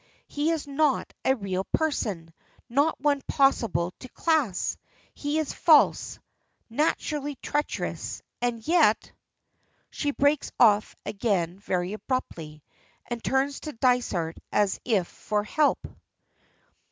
He 0.27 0.49
is 0.49 0.65
not 0.65 1.13
a 1.23 1.35
real 1.35 1.63
person, 1.63 2.33
not 2.67 2.99
one 2.99 3.21
possible 3.27 3.93
to 3.99 4.09
class. 4.09 4.75
He 5.13 5.37
is 5.37 5.53
false 5.53 6.17
naturally 6.71 7.35
treacherous, 7.35 8.23
and 8.41 8.67
yet" 8.67 9.11
She 9.91 10.09
breaks 10.09 10.51
off 10.59 10.95
again 11.05 11.59
very 11.59 11.93
abruptly, 11.93 12.63
and 13.11 13.23
turns 13.23 13.59
to 13.59 13.73
Dysart 13.73 14.39
as 14.51 14.79
if 14.85 15.05
for 15.07 15.43
help. 15.43 15.85